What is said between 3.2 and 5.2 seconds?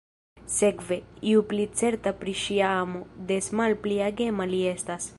des malpli agema li estas.